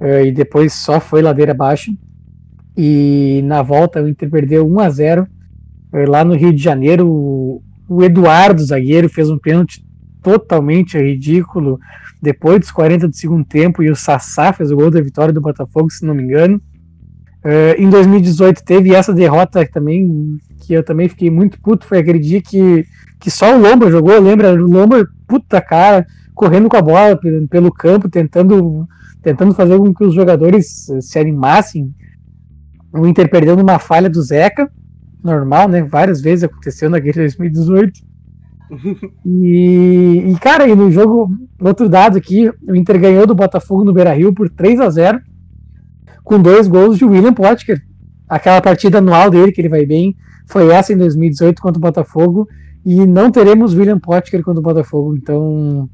uh, 0.00 0.24
e 0.26 0.32
depois 0.32 0.72
só 0.72 1.00
foi 1.00 1.22
ladeira 1.22 1.52
abaixo. 1.52 1.96
E 2.76 3.40
na 3.44 3.62
volta 3.62 4.02
o 4.02 4.08
Inter 4.08 4.28
perdeu 4.28 4.66
1 4.66 4.80
a 4.80 4.90
0 4.90 5.22
uh, 5.22 5.96
eh, 5.96 6.06
lá 6.06 6.24
no 6.24 6.34
Rio 6.34 6.52
de 6.52 6.62
Janeiro. 6.62 7.08
O 7.88 8.02
Eduardo, 8.02 8.62
zagueiro, 8.62 9.08
fez 9.08 9.30
um 9.30 9.38
pênalti 9.38 9.86
totalmente 10.22 10.98
ridículo 10.98 11.78
depois 12.20 12.58
dos 12.58 12.72
40 12.72 13.06
do 13.06 13.14
segundo 13.14 13.44
tempo, 13.44 13.80
e 13.80 13.90
o 13.90 13.96
Sassá 13.96 14.52
fez 14.52 14.72
o 14.72 14.76
gol 14.76 14.90
da 14.90 15.00
vitória 15.00 15.32
do 15.32 15.40
Botafogo, 15.40 15.88
se 15.88 16.04
não 16.04 16.14
me 16.14 16.24
engano. 16.24 16.60
Uh, 17.44 17.80
em 17.80 17.88
2018 17.88 18.64
teve 18.64 18.92
essa 18.94 19.12
derrota 19.12 19.64
também, 19.72 20.38
que 20.60 20.72
eu 20.72 20.82
também 20.82 21.08
fiquei 21.08 21.30
muito 21.30 21.60
puto. 21.60 21.86
Foi 21.86 21.98
aquele 21.98 22.18
dia 22.18 22.42
que, 22.42 22.84
que 23.20 23.30
só 23.30 23.56
o 23.56 23.60
Lomba 23.60 23.90
jogou, 23.90 24.20
lembra? 24.20 24.52
O 24.52 24.66
Lomba, 24.66 25.06
puta 25.28 25.60
cara, 25.60 26.06
correndo 26.34 26.68
com 26.68 26.76
a 26.76 26.82
bola 26.82 27.18
pelo 27.48 27.72
campo, 27.72 28.08
tentando, 28.08 28.86
tentando 29.22 29.54
fazer 29.54 29.78
com 29.78 29.94
que 29.94 30.04
os 30.04 30.14
jogadores 30.14 30.88
se 31.00 31.18
animassem. 31.18 31.94
O 32.92 33.06
Inter 33.06 33.30
perdeu 33.30 33.56
numa 33.56 33.78
falha 33.78 34.10
do 34.10 34.22
Zeca, 34.22 34.70
normal, 35.22 35.68
né? 35.68 35.82
Várias 35.82 36.20
vezes 36.20 36.44
aconteceu 36.44 36.90
naquele 36.90 37.20
2018. 37.20 38.00
e, 39.24 40.24
e, 40.26 40.36
cara, 40.40 40.66
e 40.66 40.74
no 40.74 40.90
jogo, 40.90 41.30
outro 41.60 41.88
dado 41.88 42.18
aqui, 42.18 42.50
o 42.66 42.74
Inter 42.74 42.98
ganhou 42.98 43.26
do 43.26 43.34
Botafogo 43.34 43.84
no 43.84 43.92
Beira 43.92 44.12
Rio 44.12 44.32
por 44.32 44.50
3 44.50 44.80
a 44.80 44.90
0 44.90 45.20
com 46.24 46.40
dois 46.40 46.66
gols 46.66 46.98
de 46.98 47.04
William 47.04 47.32
Potker. 47.32 47.82
Aquela 48.28 48.60
partida 48.60 48.98
anual 48.98 49.30
dele, 49.30 49.52
que 49.52 49.60
ele 49.60 49.68
vai 49.68 49.86
bem, 49.86 50.16
foi 50.46 50.70
essa 50.70 50.92
em 50.92 50.96
2018 50.96 51.62
contra 51.62 51.78
o 51.78 51.80
Botafogo. 51.80 52.48
E 52.84 53.04
não 53.04 53.30
teremos 53.30 53.74
William 53.74 53.98
Potker 53.98 54.42
contra 54.42 54.60
o 54.60 54.62
Botafogo. 54.62 55.16
Então, 55.16 55.88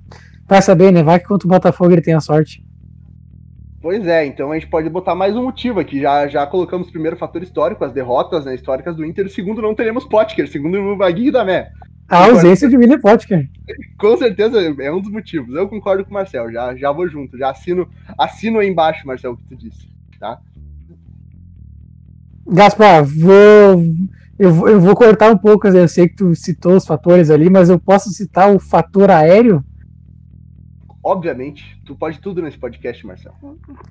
vai 0.46 0.60
saber, 0.60 0.92
né? 0.92 1.02
Vai 1.02 1.18
que 1.18 1.26
contra 1.26 1.46
o 1.46 1.50
Botafogo 1.50 1.90
ele 1.92 2.02
tem 2.02 2.14
a 2.14 2.20
sorte. 2.20 2.62
Pois 3.80 4.06
é, 4.06 4.24
então 4.24 4.52
a 4.52 4.54
gente 4.54 4.68
pode 4.68 4.88
botar 4.88 5.14
mais 5.14 5.34
um 5.34 5.42
motivo 5.42 5.80
aqui. 5.80 6.00
Já, 6.00 6.28
já 6.28 6.46
colocamos 6.46 6.88
o 6.88 6.92
primeiro 6.92 7.16
fator 7.16 7.42
histórico, 7.42 7.84
as 7.84 7.92
derrotas 7.92 8.44
né, 8.44 8.54
históricas 8.54 8.94
do 8.94 9.04
Inter. 9.04 9.28
Segundo, 9.28 9.60
não 9.60 9.74
teremos 9.74 10.04
Potker. 10.04 10.48
Segundo, 10.48 10.78
o 10.78 10.96
Vaguinho 10.96 11.32
da 11.32 11.44
Mé. 11.44 11.70
A 12.08 12.26
ausência 12.26 12.68
de 12.68 12.76
William 12.76 13.00
Potker. 13.00 13.48
Com 13.98 14.16
certeza 14.18 14.60
é 14.60 14.92
um 14.92 15.00
dos 15.00 15.10
motivos. 15.10 15.54
Eu 15.56 15.68
concordo 15.68 16.04
com 16.04 16.10
o 16.10 16.14
Marcel. 16.14 16.52
Já, 16.52 16.76
já 16.76 16.92
vou 16.92 17.08
junto. 17.08 17.36
Já 17.36 17.50
assino, 17.50 17.88
assino 18.18 18.58
aí 18.58 18.68
embaixo, 18.68 19.06
Marcel, 19.06 19.32
o 19.32 19.36
que 19.36 19.44
tu 19.44 19.56
disse 19.56 19.91
tá? 20.22 20.38
Gaspar, 22.46 23.04
vou, 23.04 23.84
eu, 24.38 24.69
eu 24.69 24.80
vou 24.80 24.94
cortar 24.94 25.32
um 25.32 25.36
pouco, 25.36 25.66
eu 25.66 25.88
sei 25.88 26.08
que 26.08 26.14
tu 26.14 26.34
citou 26.36 26.76
os 26.76 26.86
fatores 26.86 27.28
ali, 27.28 27.50
mas 27.50 27.69
eu 27.69 27.78
posso 27.78 28.10
citar 28.10 28.54
o 28.54 28.60
fator 28.60 29.10
aéreo? 29.10 29.64
Obviamente, 31.02 31.76
tu 31.84 31.96
pode 31.96 32.20
tudo 32.20 32.40
nesse 32.40 32.56
podcast, 32.56 33.04
Marcelo. 33.04 33.34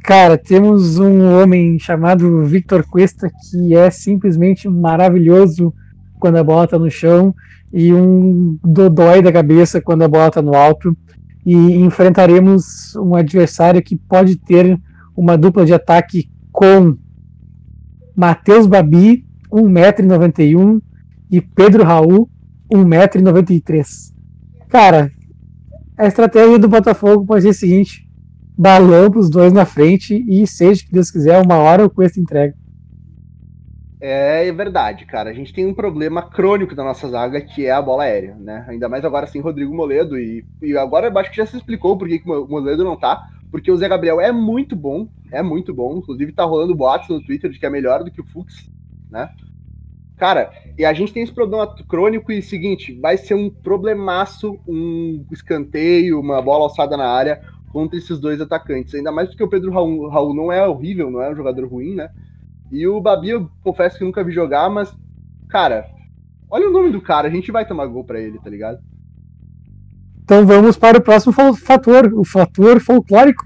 Cara, 0.01 0.37
temos 0.37 0.97
um 0.97 1.41
homem 1.41 1.77
chamado 1.77 2.45
Victor 2.45 2.85
Cuesta 2.85 3.29
que 3.29 3.75
é 3.75 3.89
simplesmente 3.91 4.69
maravilhoso 4.69 5.73
quando 6.17 6.37
a 6.37 6.43
bola 6.43 6.65
tá 6.65 6.79
no 6.79 6.89
chão 6.89 7.35
e 7.73 7.93
um 7.93 8.57
dodói 8.63 9.21
da 9.21 9.33
cabeça 9.33 9.81
quando 9.81 10.03
a 10.03 10.07
bola 10.07 10.31
tá 10.31 10.41
no 10.41 10.55
alto. 10.55 10.95
E 11.45 11.53
enfrentaremos 11.53 12.95
um 12.95 13.15
adversário 13.15 13.81
que 13.81 13.97
pode 13.97 14.37
ter 14.37 14.79
uma 15.15 15.37
dupla 15.37 15.65
de 15.65 15.73
ataque 15.73 16.29
com 16.51 16.97
Matheus 18.15 18.67
Babi, 18.67 19.25
1,91m, 19.51 20.81
e 21.29 21.39
Pedro 21.41 21.83
Raul, 21.83 22.29
1,93m. 22.71 24.13
Cara, 24.67 25.11
a 25.97 26.07
estratégia 26.07 26.59
do 26.59 26.67
Botafogo 26.67 27.25
pode 27.25 27.43
ser 27.43 27.49
a 27.49 27.53
seguinte: 27.53 28.07
balão 28.57 29.09
para 29.09 29.19
os 29.19 29.29
dois 29.29 29.53
na 29.53 29.65
frente 29.65 30.23
e 30.27 30.45
seja 30.45 30.83
que 30.83 30.91
Deus 30.91 31.09
quiser, 31.09 31.41
uma 31.41 31.57
hora 31.57 31.85
o 31.85 31.89
Cuesta 31.89 32.19
entrega. 32.19 32.53
É 34.03 34.51
verdade, 34.51 35.05
cara. 35.05 35.29
A 35.29 35.33
gente 35.33 35.53
tem 35.53 35.67
um 35.67 35.75
problema 35.75 36.23
crônico 36.23 36.73
da 36.73 36.83
nossa 36.83 37.07
zaga, 37.07 37.39
que 37.39 37.67
é 37.67 37.71
a 37.71 37.81
bola 37.81 38.03
aérea, 38.03 38.35
né? 38.39 38.65
Ainda 38.67 38.89
mais 38.89 39.05
agora 39.05 39.27
sem 39.27 39.39
Rodrigo 39.39 39.75
Moledo. 39.75 40.17
E, 40.17 40.43
e 40.59 40.75
agora 40.75 41.11
acho 41.19 41.29
que 41.29 41.37
já 41.37 41.45
se 41.45 41.55
explicou 41.55 41.95
por 41.95 42.07
que 42.07 42.19
o 42.25 42.47
Moledo 42.47 42.83
não 42.83 42.97
tá 42.97 43.29
porque 43.51 43.69
o 43.69 43.77
Zé 43.77 43.89
Gabriel 43.89 44.21
é 44.21 44.31
muito 44.31 44.75
bom, 44.75 45.09
é 45.31 45.43
muito 45.43 45.73
bom. 45.73 45.97
Inclusive 45.97 46.31
tá 46.31 46.45
rolando 46.45 46.73
boatos 46.73 47.09
no 47.09 47.21
Twitter 47.21 47.51
de 47.51 47.59
que 47.59 47.65
é 47.65 47.69
melhor 47.69 48.03
do 48.03 48.09
que 48.09 48.21
o 48.21 48.25
Fux, 48.25 48.71
né? 49.09 49.29
Cara, 50.17 50.51
e 50.77 50.85
a 50.85 50.93
gente 50.93 51.11
tem 51.11 51.23
esse 51.23 51.33
problema 51.33 51.75
crônico 51.89 52.31
e 52.31 52.41
seguinte, 52.41 52.93
vai 52.93 53.17
ser 53.17 53.33
um 53.33 53.49
problemaço, 53.49 54.59
um 54.67 55.25
escanteio, 55.31 56.19
uma 56.19 56.41
bola 56.41 56.65
alçada 56.65 56.95
na 56.95 57.07
área 57.07 57.41
contra 57.73 57.97
esses 57.97 58.19
dois 58.19 58.39
atacantes. 58.39 58.93
Ainda 58.93 59.11
mais 59.11 59.29
porque 59.29 59.43
o 59.43 59.49
Pedro 59.49 59.71
Raul, 59.71 60.07
Raul 60.09 60.35
não 60.35 60.51
é 60.51 60.65
horrível, 60.67 61.09
não 61.09 61.21
é 61.21 61.31
um 61.31 61.35
jogador 61.35 61.67
ruim, 61.67 61.95
né? 61.95 62.09
E 62.71 62.87
o 62.87 63.01
Babi, 63.01 63.29
eu 63.29 63.49
confesso 63.63 63.97
que 63.97 64.03
nunca 64.03 64.23
vi 64.23 64.31
jogar, 64.31 64.69
mas, 64.69 64.95
cara, 65.49 65.89
olha 66.49 66.69
o 66.69 66.71
nome 66.71 66.91
do 66.91 67.01
cara, 67.01 67.27
a 67.27 67.31
gente 67.31 67.51
vai 67.51 67.67
tomar 67.67 67.87
gol 67.87 68.03
pra 68.03 68.19
ele, 68.19 68.39
tá 68.39 68.49
ligado? 68.49 68.79
Então 70.31 70.45
vamos 70.45 70.77
para 70.77 70.97
o 70.97 71.01
próximo 71.01 71.33
fator, 71.53 72.13
o 72.13 72.23
fator 72.23 72.79
folclórico. 72.79 73.43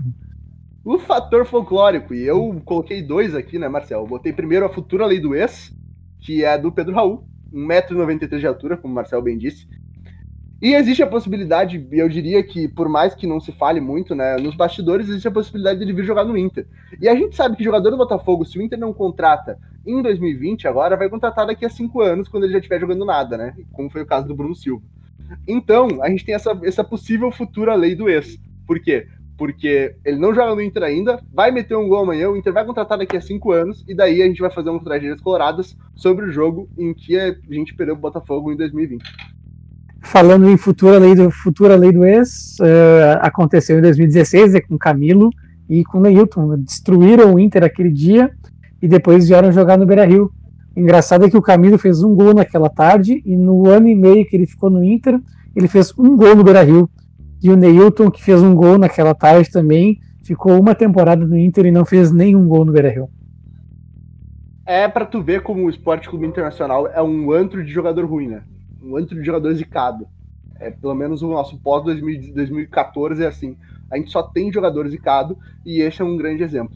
O 0.86 1.00
fator 1.00 1.44
folclórico, 1.44 2.13
e 2.13 2.22
eu 2.22 2.62
coloquei 2.63 3.01
dois 3.01 3.34
aqui, 3.34 3.58
né, 3.58 3.68
Marcel? 3.68 4.01
Eu 4.01 4.08
botei 4.08 4.32
primeiro 4.32 4.68
a 4.68 4.70
futura 4.70 5.04
lei 5.04 5.20
do 5.20 5.34
ex, 5.34 5.74
que 6.20 6.46
é 6.46 6.56
do 6.60 6.72
Pedro 6.72 6.94
Raul, 6.94 7.24
1,93m 7.51 8.38
de 8.38 8.46
altura, 8.46 8.77
como 8.77 8.94
o 8.94 8.96
Marcel 8.96 9.20
bem 9.20 9.36
disse. 9.36 9.68
E 10.62 10.75
existe 10.75 11.01
a 11.01 11.08
possibilidade, 11.08 11.88
eu 11.92 12.08
diria 12.08 12.44
que, 12.44 12.68
por 12.68 12.88
mais 12.88 13.15
que 13.15 13.25
não 13.25 13.39
se 13.39 13.51
fale 13.51 13.82
muito, 13.82 14.13
né, 14.13 14.36
nos 14.36 14.56
bastidores 14.56 15.10
existe 15.10 15.27
a 15.27 15.32
possibilidade 15.32 15.80
de 15.80 15.86
ele 15.86 15.94
vir 15.94 16.06
jogar 16.06 16.24
no 16.24 16.38
Inter. 16.38 16.68
E 17.01 17.10
a 17.10 17.15
gente 17.15 17.36
sabe 17.36 17.58
que 17.58 17.63
jogador 17.63 17.89
do 17.89 17.98
Botafogo, 17.98 18.46
se 18.46 18.60
o 18.60 18.62
Inter 18.62 18.77
não 18.77 18.94
contrata 18.94 19.58
em 19.88 20.04
2020, 20.04 20.68
agora 20.68 20.96
vai 20.96 21.10
contratar 21.10 21.48
daqui 21.48 21.65
a 21.65 21.70
cinco 21.70 22.00
anos, 22.00 22.27
quando 22.27 22.44
ele 22.44 22.54
já 22.54 22.60
estiver 22.60 22.80
jogando 22.80 23.04
nada, 23.06 23.36
né? 23.39 23.56
Como 23.74 23.89
foi 23.89 24.04
o 24.04 24.06
caso 24.06 24.27
do 24.27 24.36
Bruno 24.36 24.54
Silva. 24.54 24.84
Então, 25.48 26.01
a 26.01 26.10
gente 26.10 26.25
tem 26.25 26.36
essa, 26.36 26.57
essa 26.63 26.84
possível 26.84 27.31
futura 27.31 27.75
lei 27.75 27.95
do 27.95 28.10
ex. 28.10 28.38
Por 28.67 28.79
quê? 28.79 29.07
porque 29.38 29.95
ele 30.05 30.17
não 30.17 30.34
joga 30.34 30.55
no 30.55 30.62
Inter 30.62 30.84
ainda, 30.84 31.19
vai 31.34 31.51
meter 31.51 31.75
um 31.75 31.88
gol 31.88 32.03
amanhã, 32.03 32.29
o 32.29 32.38
Inter 32.38 32.53
vai 32.53 32.65
contratar 32.65 32.98
daqui 32.98 33.17
a 33.17 33.22
cinco 33.22 33.51
anos, 33.51 33.84
e 33.88 33.93
daí 33.93 34.22
a 34.22 34.25
gente 34.25 34.41
vai 34.41 34.51
fazer 34.51 34.69
um 34.69 34.79
tragédias 34.79 35.19
coloradas 35.19 35.75
sobre 35.95 36.25
o 36.25 36.31
jogo 36.31 36.69
em 36.77 36.93
que 36.93 37.17
a 37.17 37.36
gente 37.50 37.75
perdeu 37.75 37.95
o 37.95 37.98
Botafogo 37.98 38.51
em 38.51 38.57
2020. 38.57 39.03
Falando 40.01 40.50
em 40.50 40.57
futura 40.57 41.00
lei 41.00 41.15
do, 41.15 41.29
futura 41.31 41.75
lei 41.75 41.91
do 41.91 42.05
ex, 42.05 42.57
uh, 42.60 43.19
aconteceu 43.22 43.79
em 43.79 43.81
2016 43.81 44.53
né, 44.53 44.62
com 44.62 44.77
Camilo 44.77 45.31
e 45.67 45.84
com 45.84 46.00
Neilton. 46.00 46.57
Destruíram 46.60 47.34
o 47.34 47.39
Inter 47.39 47.63
aquele 47.63 47.89
dia 47.89 48.31
e 48.79 48.88
depois 48.88 49.27
vieram 49.27 49.51
jogar 49.51 49.77
no 49.77 49.86
Beira 49.86 50.05
Rio. 50.05 50.31
Engraçado 50.75 51.25
é 51.25 51.29
que 51.29 51.38
o 51.38 51.41
Camilo 51.41 51.77
fez 51.77 52.03
um 52.03 52.13
gol 52.13 52.34
naquela 52.34 52.70
tarde 52.70 53.22
e 53.25 53.36
no 53.38 53.67
ano 53.67 53.88
e 53.88 53.96
meio 53.96 54.25
que 54.25 54.36
ele 54.36 54.46
ficou 54.46 54.70
no 54.70 54.84
Inter, 54.84 55.20
ele 55.55 55.67
fez 55.67 55.94
um 55.98 56.17
gol 56.17 56.36
no 56.36 56.44
Beira 56.44 56.63
Rio. 56.63 56.89
E 57.41 57.50
o 57.50 57.55
Neilton, 57.55 58.10
que 58.10 58.24
fez 58.24 58.41
um 58.41 58.55
gol 58.55 58.77
naquela 58.77 59.13
tarde 59.13 59.51
também, 59.51 60.00
ficou 60.25 60.60
uma 60.60 60.74
temporada 60.74 61.25
no 61.25 61.38
Inter 61.38 61.67
e 61.67 61.72
não 61.72 61.86
fez 61.86 62.12
nenhum 62.12 62.48
gol 62.48 62.65
no 62.65 62.74
Beira-Rio. 62.74 63.08
É 64.65 64.88
para 64.88 65.05
tu 65.05 65.22
ver 65.22 65.44
como 65.44 65.63
o 65.63 65.70
Esporte 65.70 66.10
Clube 66.10 66.25
Internacional 66.25 66.88
é 66.88 67.01
um 67.01 67.32
antro 67.32 67.63
de 67.63 67.72
jogador 67.72 68.03
ruim, 68.05 68.29
né? 68.29 68.41
Um 68.82 68.98
antro 68.98 69.15
de 69.15 69.24
jogador 69.24 69.53
zicado. 69.53 70.08
É, 70.60 70.72
pelo 70.72 70.96
menos 70.96 71.22
o 71.22 71.27
nosso 71.27 71.60
pós 71.60 71.84
2014 71.84 73.24
é 73.24 73.27
assim. 73.27 73.55
A 73.91 73.98
gente 73.98 74.10
só 74.10 74.24
tem 74.24 74.51
jogador 74.51 74.88
zicado 74.89 75.38
e 75.63 75.82
esse 75.82 76.01
é 76.01 76.05
um 76.05 76.17
grande 76.17 76.41
exemplo. 76.41 76.75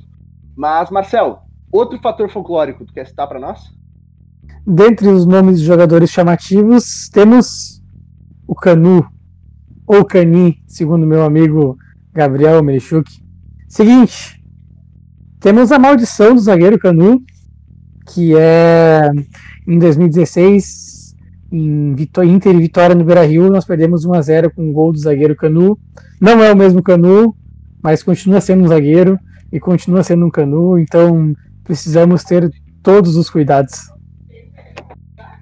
Mas, 0.56 0.91
Marcel, 0.91 1.39
outro 1.72 1.98
fator 2.00 2.29
folclórico, 2.29 2.86
tu 2.86 2.94
quer 2.94 3.08
citar 3.08 3.27
para 3.27 3.39
nós? 3.39 3.74
Dentre 4.65 5.08
os 5.08 5.25
nomes 5.25 5.60
de 5.60 5.65
jogadores 5.65 6.10
chamativos, 6.10 7.10
temos 7.10 7.82
o 8.48 8.53
Canu, 8.56 9.06
ou 9.86 10.06
Cani, 10.06 10.62
segundo 10.68 11.06
meu 11.06 11.24
amigo 11.24 11.77
Gabriel 12.13 12.62
Merichuk. 12.62 13.12
Seguinte, 13.68 14.44
temos 15.39 15.72
a 15.72 15.79
maldição 15.79 16.36
do 16.36 16.39
zagueiro 16.39 16.77
Canu, 16.77 17.22
que 18.13 18.36
é 18.36 19.10
em 19.68 19.79
2016, 19.79 21.15
em 21.51 21.96
Inter 22.25 22.56
e 22.56 22.60
Vitória 22.60 22.96
no 22.96 23.03
Beira-Rio, 23.03 23.50
nós 23.50 23.65
perdemos 23.65 24.06
1 24.06 24.13
a 24.13 24.22
0 24.22 24.51
com 24.51 24.63
o 24.63 24.70
um 24.70 24.74
gol 24.74 24.91
do 24.91 25.00
zagueiro 25.00 25.36
Canu. 25.36 25.79
Não 26.20 26.44
é 26.44 26.51
o 26.51 26.56
mesmo 26.56 26.84
Canu, 26.84 27.36
mas 27.82 28.03
continua 28.03 28.41
sendo 28.41 28.63
um 28.63 28.68
zagueiro 28.68 29.18
e 29.51 29.60
continua 29.60 30.03
sendo 30.03 30.25
um 30.25 30.29
Canu, 30.29 30.77
então 30.77 31.34
precisamos 31.63 32.24
ter 32.24 32.51
todos 32.84 33.15
os 33.15 33.29
cuidados. 33.29 33.89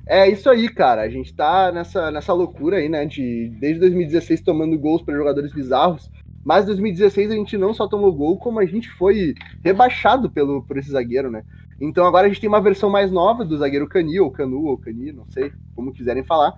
É 0.08 0.30
isso 0.30 0.50
aí, 0.50 0.70
cara. 0.70 1.02
A 1.02 1.10
gente 1.10 1.34
tá 1.34 1.72
nessa, 1.72 2.10
nessa 2.10 2.34
loucura 2.34 2.78
aí, 2.78 2.88
né? 2.88 3.06
De, 3.06 3.52
desde 3.60 3.82
2016 3.82 4.42
tomando 4.42 4.78
gols 4.80 5.02
para 5.02 5.16
jogadores 5.16 5.54
bizarros. 5.54 6.10
Mas 6.46 6.66
2016 6.66 7.32
a 7.32 7.36
gente 7.36 7.58
não 7.58 7.74
só 7.74 7.88
tomou 7.88 8.14
gol, 8.14 8.38
como 8.38 8.60
a 8.60 8.66
gente 8.66 8.90
foi 8.92 9.36
rebaixado 9.62 10.30
pelo, 10.30 10.64
por 10.64 10.78
esse 10.78 10.90
zagueiro, 10.90 11.30
né? 11.30 11.44
Então 11.80 12.06
agora 12.06 12.26
a 12.26 12.30
gente 12.30 12.40
tem 12.40 12.48
uma 12.48 12.62
versão 12.62 12.90
mais 12.90 13.12
nova 13.12 13.44
do 13.44 13.58
zagueiro 13.58 13.88
Cani, 13.88 14.18
ou 14.22 14.32
Canu, 14.32 14.64
ou 14.64 14.78
Cani, 14.78 15.12
não 15.12 15.26
sei 15.28 15.52
como 15.76 15.92
quiserem 15.92 16.24
falar, 16.24 16.54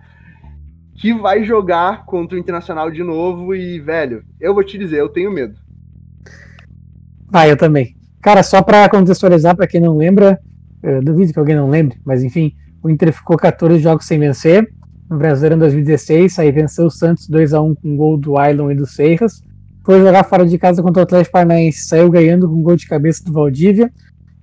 que 0.93 1.11
vai 1.11 1.43
jogar 1.43 2.05
contra 2.05 2.37
o 2.37 2.39
Internacional 2.39 2.91
de 2.91 3.03
novo. 3.03 3.55
E, 3.55 3.79
velho, 3.79 4.23
eu 4.39 4.53
vou 4.53 4.63
te 4.63 4.77
dizer, 4.77 4.99
eu 4.99 5.09
tenho 5.09 5.31
medo. 5.31 5.57
Ah, 7.33 7.47
eu 7.47 7.57
também. 7.57 7.95
Cara, 8.21 8.43
só 8.43 8.61
para 8.61 8.87
contextualizar, 8.89 9.55
para 9.55 9.67
quem 9.67 9.81
não 9.81 9.97
lembra, 9.97 10.39
duvido 11.03 11.33
que 11.33 11.39
alguém 11.39 11.55
não 11.55 11.69
lembre, 11.69 11.99
mas 12.05 12.23
enfim, 12.23 12.53
o 12.81 12.89
Inter 12.89 13.13
ficou 13.13 13.37
14 13.37 13.79
jogos 13.79 14.05
sem 14.05 14.19
vencer. 14.19 14.71
No 15.09 15.17
Brasileiro 15.17 15.55
em 15.55 15.59
2016, 15.59 16.37
aí 16.39 16.51
venceu 16.51 16.85
o 16.85 16.91
Santos 16.91 17.27
2 17.27 17.53
a 17.53 17.61
1 17.61 17.75
com 17.75 17.97
gol 17.97 18.17
do 18.17 18.37
Ailon 18.37 18.71
e 18.71 18.75
do 18.75 18.85
Seiras. 18.85 19.41
Foi 19.83 19.99
jogar 19.99 20.23
fora 20.23 20.45
de 20.45 20.57
casa 20.57 20.83
contra 20.83 21.01
o 21.01 21.03
Atlético 21.03 21.33
Paranaense, 21.33 21.87
saiu 21.87 22.09
ganhando 22.11 22.47
com 22.47 22.61
gol 22.61 22.75
de 22.75 22.87
cabeça 22.87 23.23
do 23.23 23.31
Valdívia 23.31 23.91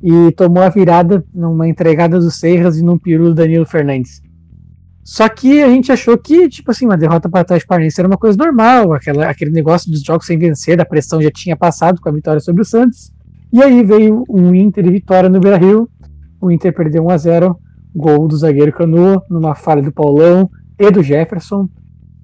e 0.03 0.33
tomou 0.33 0.63
a 0.63 0.69
virada 0.69 1.25
numa 1.33 1.69
entregada 1.69 2.19
do 2.19 2.31
Seiras 2.31 2.79
e 2.79 2.85
num 2.85 2.99
peru 2.99 3.27
do 3.27 3.35
Danilo 3.35 3.65
Fernandes. 3.65 4.21
Só 5.05 5.29
que 5.29 5.63
a 5.63 5.69
gente 5.69 5.93
achou 5.93 6.19
que, 6.19 6.49
tipo 6.49 6.69
assim, 6.73 6.85
uma 6.85 6.97
derrota 6.97 7.29
para 7.29 7.39
o 7.39 7.41
Atlético 7.43 7.69
Paranaense 7.69 8.01
era 8.01 8.09
uma 8.09 8.19
coisa 8.19 8.37
normal, 8.37 8.93
aquela, 8.93 9.31
aquele 9.31 9.53
negócio 9.53 9.89
dos 9.89 10.03
jogos 10.03 10.27
sem 10.27 10.37
vencer, 10.37 10.77
da 10.77 10.85
pressão 10.85 11.23
já 11.23 11.31
tinha 11.31 11.57
passado 11.57 12.01
com 12.01 12.09
a 12.09 12.13
vitória 12.13 12.41
sobre 12.41 12.63
o 12.63 12.65
Santos. 12.65 13.13
E 13.53 13.63
aí 13.63 13.85
veio 13.85 14.25
um 14.29 14.53
Inter 14.53 14.85
e 14.85 14.91
vitória 14.91 15.29
no 15.29 15.39
Beira-Rio. 15.39 15.89
O 16.41 16.51
Inter 16.51 16.75
perdeu 16.75 17.05
1 17.05 17.11
a 17.11 17.17
0 17.17 17.57
Gol 17.97 18.29
do 18.29 18.37
zagueiro 18.37 18.73
Canu, 18.73 19.23
numa 19.31 19.55
falha 19.55 19.81
do 19.81 19.91
Paulão 19.91 20.51
e 20.79 20.91
do 20.91 21.03
Jefferson. 21.03 21.67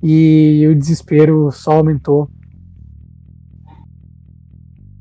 E 0.03 0.67
o 0.71 0.75
desespero 0.75 1.51
só 1.51 1.73
aumentou. 1.73 2.29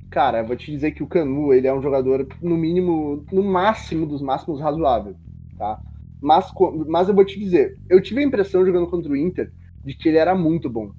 Cara, 0.10 0.44
vou 0.44 0.56
te 0.56 0.72
dizer 0.72 0.92
que 0.92 1.04
o 1.04 1.08
Canu, 1.08 1.54
ele 1.54 1.68
é 1.68 1.74
um 1.74 1.82
jogador, 1.82 2.26
no 2.42 2.56
mínimo, 2.56 3.26
no 3.32 3.44
máximo 3.44 4.06
dos 4.06 4.22
máximos 4.22 4.62
razoável, 4.62 5.16
tá? 5.58 5.82
Mas, 6.22 6.52
mas 6.88 7.10
eu 7.10 7.16
vou 7.16 7.26
te 7.26 7.40
dizer, 7.40 7.78
eu 7.90 8.02
tive 8.02 8.22
a 8.22 8.24
impressão 8.24 8.66
jogando 8.66 8.88
contra 8.88 9.12
o 9.12 9.16
Inter 9.16 9.52
de 9.84 9.94
que 9.94 10.08
ele 10.08 10.18
era 10.18 10.36
muito 10.36 10.70
bom. 10.70 10.92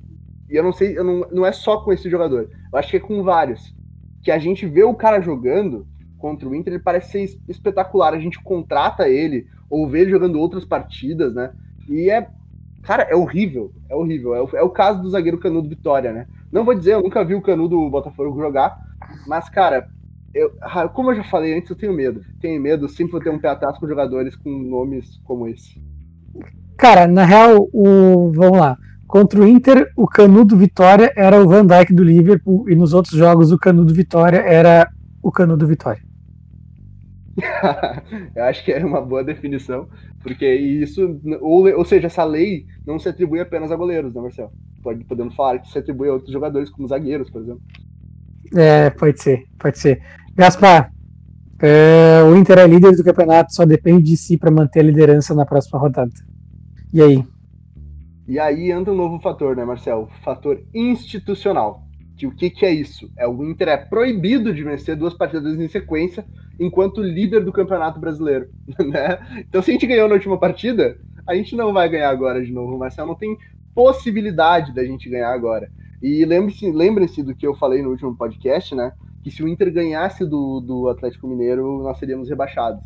E 0.51 0.57
eu 0.57 0.63
não 0.63 0.73
sei, 0.73 0.99
eu 0.99 1.05
não, 1.05 1.21
não 1.31 1.47
é 1.47 1.53
só 1.53 1.79
com 1.79 1.93
esse 1.93 2.11
jogador, 2.11 2.51
eu 2.73 2.79
acho 2.79 2.91
que 2.91 2.97
é 2.97 3.01
com 3.01 3.23
vários. 3.23 3.75
Que 4.23 4.31
a 4.31 4.39
gente 4.39 4.67
vê 4.67 4.83
o 4.83 4.95
cara 4.95 5.21
jogando 5.21 5.87
contra 6.23 6.49
o 6.49 6.55
Inter, 6.55 6.75
ele 6.75 6.83
parece 6.83 7.27
ser 7.27 7.41
espetacular. 7.49 8.15
A 8.15 8.21
gente 8.21 8.41
contrata 8.41 9.09
ele, 9.09 9.49
ou 9.69 9.89
ver 9.89 10.03
ele 10.03 10.13
jogando 10.13 10.39
outras 10.39 10.65
partidas, 10.65 11.35
né? 11.35 11.53
E 11.89 12.09
é. 12.09 12.29
Cara, 12.83 13.03
é 13.03 13.17
horrível. 13.17 13.73
É 13.91 13.95
horrível. 13.97 14.35
É 14.35 14.41
o, 14.41 14.49
é 14.57 14.63
o 14.63 14.71
caso 14.71 15.03
do 15.03 15.11
zagueiro 15.11 15.39
Canudo 15.39 15.69
Vitória, 15.69 16.13
né? 16.13 16.29
Não 16.53 16.65
vou 16.65 16.75
dizer, 16.75 16.95
eu 16.95 17.03
nunca 17.03 17.25
vi 17.25 17.35
o 17.35 17.43
Canudo 17.43 17.77
do 17.77 17.91
Botafogo 17.91 18.41
jogar, 18.41 18.79
mas, 19.27 19.49
cara, 19.49 19.89
eu, 20.33 20.53
como 20.95 21.11
eu 21.11 21.17
já 21.17 21.25
falei 21.25 21.57
antes, 21.57 21.69
eu 21.71 21.77
tenho 21.77 21.93
medo. 21.93 22.23
Tenho 22.41 22.61
medo, 22.61 22.89
sempre 22.89 23.13
vou 23.13 23.21
ter 23.21 23.31
um 23.31 23.39
pé 23.39 23.49
atrás 23.49 23.77
com 23.79 23.89
jogadores 23.89 24.37
com 24.37 24.51
nomes 24.51 25.21
como 25.25 25.49
esse. 25.49 25.83
Cara, 26.77 27.07
na 27.07 27.25
real, 27.25 27.69
o. 27.73 28.33
Vamos 28.33 28.59
lá. 28.59 28.79
Contra 29.07 29.41
o 29.41 29.47
Inter, 29.47 29.93
o 29.95 30.07
Canudo 30.07 30.57
Vitória 30.57 31.13
era 31.15 31.39
o 31.43 31.47
Van 31.47 31.67
Dijk 31.67 31.93
do 31.93 32.03
Liverpool, 32.03 32.69
e 32.71 32.75
nos 32.75 32.95
outros 32.95 33.15
jogos, 33.15 33.53
o 33.53 33.59
Canudo 33.59 33.93
Vitória 33.93 34.39
era 34.39 34.89
o 35.23 35.31
Canudo 35.31 35.67
Vitória. 35.67 36.03
eu 38.35 38.45
acho 38.45 38.65
que 38.65 38.73
é 38.73 38.85
uma 38.85 39.01
boa 39.01 39.25
definição, 39.25 39.89
porque 40.23 40.47
isso, 40.55 41.21
ou, 41.41 41.69
ou 41.77 41.85
seja, 41.85 42.07
essa 42.07 42.25
lei 42.25 42.67
não 42.87 42.99
se 42.99 43.09
atribui 43.09 43.41
apenas 43.41 43.73
a 43.73 43.77
goleiros, 43.77 44.15
né, 44.15 44.21
Marcelo? 44.21 44.53
Pode, 44.83 45.05
podemos 45.05 45.35
falar 45.35 45.59
que 45.59 45.71
se 45.71 45.79
atribui 45.79 46.09
a 46.09 46.15
outros 46.15 46.33
jogadores, 46.33 46.69
como 46.71 46.89
zagueiros, 46.89 47.31
por 47.31 47.43
exemplo. 47.43 47.63
É, 48.55 48.91
pode 48.91 49.23
ser, 49.23 49.45
pode 49.59 49.79
ser. 49.79 50.03
Gaspar, 50.35 50.93
é, 51.63 52.23
o 52.25 52.37
Inter 52.37 52.59
é 52.59 52.67
líder 52.67 52.97
do 52.97 53.05
campeonato, 53.05 53.55
só 53.55 53.65
depende 53.65 54.03
de 54.03 54.17
si 54.17 54.37
para 54.37 54.51
manter 54.51 54.81
a 54.81 54.83
liderança 54.83 55.35
na 55.35 55.47
próxima 55.47 55.79
rodada. 55.79 56.13
E 56.93 57.01
aí? 57.01 57.25
E 58.27 58.39
aí 58.39 58.71
entra 58.71 58.93
um 58.93 58.97
novo 58.97 59.21
fator, 59.21 59.57
né, 59.57 59.65
Marcelo? 59.65 60.09
Fator 60.25 60.61
institucional. 60.75 61.85
Que 62.17 62.27
o 62.27 62.33
que, 62.33 62.51
que 62.51 62.67
é 62.67 62.73
isso? 62.73 63.11
É 63.17 63.27
o 63.27 63.45
Inter 63.45 63.69
é 63.69 63.77
proibido 63.77 64.53
de 64.53 64.63
vencer 64.63 64.97
duas 64.97 65.15
partidas 65.15 65.59
em 65.59 65.69
sequência 65.69 66.25
enquanto 66.65 67.03
líder 67.03 67.45
do 67.45 67.53
Campeonato 67.53 67.99
Brasileiro, 67.99 68.49
né? 68.79 69.19
Então, 69.41 69.63
se 69.63 69.71
a 69.71 69.75
gente 69.75 69.87
ganhou 69.87 70.09
na 70.09 70.15
última 70.15 70.39
partida, 70.39 70.97
a 71.27 71.35
gente 71.35 71.57
não 71.57 71.73
vai 71.73 71.89
ganhar 71.89 72.11
agora 72.11 72.45
de 72.45 72.53
novo. 72.53 72.79
Marcelo 72.79 73.09
não 73.09 73.15
tem 73.15 73.37
possibilidade 73.75 74.75
da 74.75 74.85
gente 74.85 75.09
ganhar 75.09 75.33
agora. 75.33 75.71
E 76.03 76.25
lembre-se 76.25 76.71
lembre 76.71 77.07
do 77.07 77.35
que 77.35 77.47
eu 77.47 77.55
falei 77.55 77.83
no 77.83 77.91
último 77.91 78.17
podcast, 78.17 78.75
né? 78.75 78.93
Que 79.23 79.31
se 79.31 79.43
o 79.43 79.49
Inter 79.49 79.73
ganhasse 79.73 80.25
do, 80.25 80.61
do 80.61 80.89
Atlético 80.89 81.29
Mineiro, 81.29 81.83
nós 81.83 81.99
seríamos 81.99 82.29
rebaixados. 82.29 82.85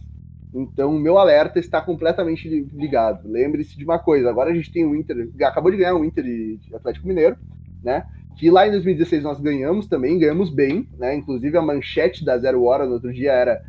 Então, 0.52 0.94
o 0.94 0.98
meu 0.98 1.18
alerta 1.18 1.58
está 1.58 1.80
completamente 1.80 2.48
ligado. 2.72 3.28
Lembre-se 3.28 3.76
de 3.76 3.84
uma 3.84 3.98
coisa: 3.98 4.28
agora 4.28 4.50
a 4.50 4.54
gente 4.54 4.72
tem 4.72 4.84
o 4.84 4.94
Inter, 4.94 5.30
acabou 5.42 5.70
de 5.70 5.78
ganhar 5.78 5.94
o 5.94 6.04
Inter 6.04 6.26
e 6.26 6.60
Atlético 6.74 7.08
Mineiro, 7.08 7.36
né? 7.82 8.06
Que 8.36 8.50
lá 8.50 8.68
em 8.68 8.70
2016 8.70 9.22
nós 9.22 9.40
ganhamos 9.40 9.86
também, 9.86 10.18
ganhamos 10.18 10.50
bem, 10.50 10.86
né? 10.98 11.16
Inclusive 11.16 11.56
a 11.56 11.62
manchete 11.62 12.24
da 12.24 12.38
Zero 12.38 12.62
Hora 12.64 12.84
no 12.84 12.92
outro 12.92 13.12
dia 13.12 13.32
era 13.32 13.62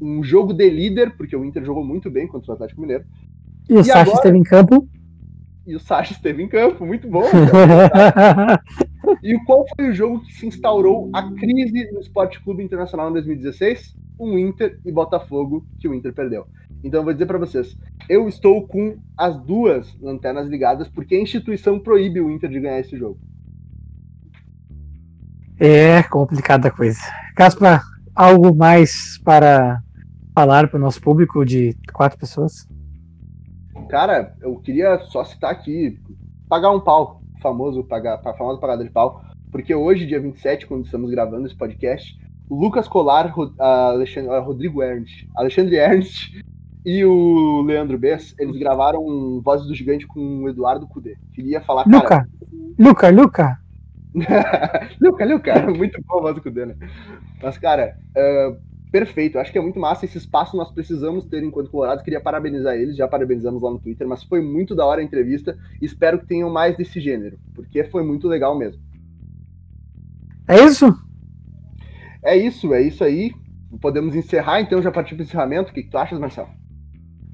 um 0.00 0.22
jogo 0.22 0.52
de 0.52 0.68
líder, 0.68 1.16
porque 1.16 1.36
o 1.36 1.44
Inter 1.44 1.64
jogou 1.64 1.84
muito 1.84 2.10
bem 2.10 2.26
contra 2.26 2.50
o 2.50 2.54
Atlético 2.54 2.80
Mineiro. 2.80 3.04
E, 3.68 3.74
e 3.74 3.76
o 3.76 3.84
Sacha 3.84 4.00
agora... 4.00 4.16
esteve 4.16 4.38
em 4.38 4.42
campo? 4.42 4.88
E 5.66 5.74
o 5.74 5.80
Sacha 5.80 6.12
esteve 6.12 6.42
em 6.42 6.48
campo, 6.48 6.86
muito 6.86 7.08
bom. 7.08 7.24
e 9.22 9.36
qual 9.44 9.66
foi 9.74 9.90
o 9.90 9.92
jogo 9.92 10.20
que 10.20 10.32
se 10.32 10.46
instaurou 10.46 11.10
a 11.12 11.30
crise 11.32 11.90
no 11.92 12.00
Esporte 12.00 12.40
Clube 12.42 12.62
Internacional 12.62 13.10
em 13.10 13.14
2016? 13.14 13.96
Um 14.18 14.38
Inter 14.38 14.78
e 14.84 14.92
Botafogo, 14.92 15.66
que 15.78 15.88
o 15.88 15.94
Inter 15.94 16.14
perdeu. 16.14 16.46
Então 16.84 17.00
eu 17.00 17.04
vou 17.04 17.12
dizer 17.12 17.26
para 17.26 17.38
vocês, 17.38 17.76
eu 18.08 18.28
estou 18.28 18.66
com 18.66 18.96
as 19.16 19.36
duas 19.42 19.92
lanternas 20.00 20.48
ligadas 20.48 20.88
porque 20.88 21.16
a 21.16 21.20
instituição 21.20 21.80
proíbe 21.80 22.20
o 22.20 22.30
Inter 22.30 22.48
de 22.48 22.60
ganhar 22.60 22.78
esse 22.78 22.96
jogo. 22.96 23.18
É 25.58 26.02
complicada 26.02 26.68
a 26.68 26.70
coisa. 26.70 27.00
Caspar, 27.34 27.82
algo 28.14 28.54
mais 28.54 29.18
para 29.24 29.80
falar 30.34 30.68
para 30.68 30.76
o 30.76 30.80
nosso 30.80 31.00
público 31.00 31.44
de 31.44 31.74
quatro 31.92 32.18
pessoas? 32.18 32.68
Cara, 33.88 34.34
eu 34.42 34.56
queria 34.56 34.98
só 35.10 35.24
citar 35.24 35.50
aqui, 35.50 35.98
pagar 36.48 36.70
um 36.70 36.80
pau, 36.80 37.22
famoso 37.40 37.82
pagar, 37.84 38.18
famoso 38.22 38.60
pagada 38.60 38.84
de 38.84 38.90
pau, 38.90 39.22
porque 39.50 39.74
hoje, 39.74 40.06
dia 40.06 40.20
27, 40.20 40.66
quando 40.66 40.84
estamos 40.84 41.10
gravando 41.10 41.46
esse 41.46 41.56
podcast, 41.56 42.18
Lucas 42.50 42.86
Colar, 42.86 43.32
Alexandre, 43.58 44.38
Rodrigo 44.40 44.82
Ernst, 44.82 45.26
Alexandre 45.34 45.76
Ernst 45.76 46.32
e 46.84 47.04
o 47.04 47.62
Leandro 47.62 47.98
Bess, 47.98 48.34
eles 48.38 48.58
gravaram 48.58 49.40
Vozes 49.42 49.66
do 49.66 49.74
Gigante 49.74 50.06
com 50.06 50.42
o 50.42 50.48
Eduardo 50.48 50.86
Cudê. 50.86 51.16
Queria 51.32 51.60
falar, 51.62 51.84
cara... 51.84 52.26
Luca, 52.78 53.10
Luca, 53.10 53.58
Luca! 55.00 55.24
Luca! 55.24 55.66
Muito 55.70 56.02
bom 56.06 56.18
a 56.18 56.22
voz 56.22 56.34
do 56.34 56.42
Cudê, 56.42 56.66
né? 56.66 56.74
Mas, 57.42 57.58
cara, 57.58 57.98
uh, 58.16 58.56
perfeito. 58.90 59.38
Acho 59.38 59.52
que 59.52 59.58
é 59.58 59.60
muito 59.60 59.78
massa 59.78 60.06
esse 60.06 60.16
espaço 60.16 60.56
nós 60.56 60.70
precisamos 60.70 61.26
ter 61.26 61.42
enquanto 61.42 61.70
Colorado. 61.70 62.02
Queria 62.02 62.20
parabenizar 62.20 62.74
eles, 62.74 62.96
já 62.96 63.06
parabenizamos 63.06 63.62
lá 63.62 63.70
no 63.70 63.78
Twitter, 63.78 64.08
mas 64.08 64.22
foi 64.22 64.40
muito 64.40 64.74
da 64.74 64.86
hora 64.86 65.00
a 65.00 65.04
entrevista. 65.04 65.58
Espero 65.82 66.18
que 66.18 66.26
tenham 66.26 66.50
mais 66.50 66.76
desse 66.76 66.98
gênero, 66.98 67.38
porque 67.54 67.84
foi 67.84 68.02
muito 68.02 68.26
legal 68.26 68.56
mesmo. 68.56 68.80
É 70.48 70.64
isso? 70.64 70.94
É 72.24 72.36
isso, 72.36 72.72
é 72.72 72.82
isso 72.82 73.04
aí. 73.04 73.32
Podemos 73.80 74.14
encerrar 74.14 74.60
então, 74.60 74.80
já 74.80 74.90
partir 74.90 75.14
para 75.14 75.22
o 75.22 75.26
encerramento. 75.26 75.70
O 75.70 75.74
que, 75.74 75.82
que 75.82 75.90
tu 75.90 75.98
achas, 75.98 76.18
Marcelo? 76.18 76.48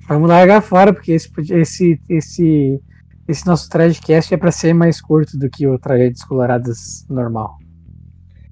Vamos 0.08 0.28
largar 0.28 0.60
fora, 0.62 0.92
porque 0.92 1.12
esse, 1.12 1.30
esse, 1.52 2.00
esse, 2.08 2.82
esse 3.28 3.46
nosso 3.46 3.68
Tragcast 3.68 4.34
é 4.34 4.36
para 4.36 4.50
ser 4.50 4.74
mais 4.74 5.00
curto 5.00 5.38
do 5.38 5.48
que 5.48 5.66
o 5.66 5.78
Tragédias 5.78 6.24
Coloradas 6.24 7.06
normal. 7.08 7.56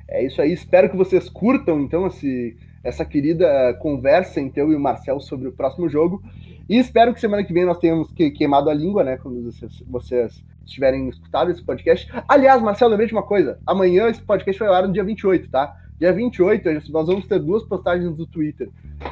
É 0.09 0.25
isso 0.25 0.41
aí. 0.41 0.53
Espero 0.53 0.89
que 0.91 0.97
vocês 0.97 1.29
curtam 1.29 1.81
então 1.81 2.07
esse, 2.07 2.57
essa 2.83 3.05
querida 3.05 3.75
conversa 3.81 4.41
entre 4.41 4.61
eu 4.61 4.73
e 4.73 4.75
o 4.75 4.81
Marcel 4.81 5.21
sobre 5.21 5.49
o 5.49 5.53
próximo 5.53 5.89
jogo. 5.89 6.23
E 6.69 6.79
espero 6.79 7.13
que 7.13 7.21
semana 7.21 7.45
que 7.45 7.53
vem 7.53 7.65
nós 7.65 7.79
tenhamos 7.79 8.13
que, 8.13 8.31
queimado 8.31 8.71
a 8.71 8.75
língua, 8.75 9.03
né? 9.03 9.17
Quando 9.17 9.43
vocês, 9.43 9.83
vocês 9.89 10.45
tiverem 10.65 11.09
escutado 11.09 11.51
esse 11.51 11.63
podcast. 11.63 12.09
Aliás, 12.29 12.63
Marcelo, 12.63 12.93
lembrei 12.93 13.09
de 13.09 13.13
uma 13.13 13.25
coisa. 13.25 13.59
Amanhã 13.67 14.09
esse 14.09 14.23
podcast 14.23 14.59
vai 14.59 14.69
ao 14.69 14.75
ar 14.75 14.87
no 14.87 14.93
dia 14.93 15.05
28, 15.05 15.51
tá? 15.51 15.77
Dia 16.01 16.15
28, 16.15 16.91
nós 16.91 17.07
vamos 17.07 17.27
ter 17.27 17.39
duas 17.39 17.63
postagens 17.63 18.17
do 18.17 18.27
Twitter, 18.27 18.71